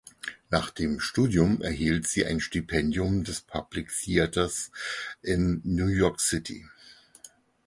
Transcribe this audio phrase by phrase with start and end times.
[0.49, 4.71] Nach dem Studium erhielt sie ein Stipendium des "Public Theaters"
[5.21, 6.65] in New York City.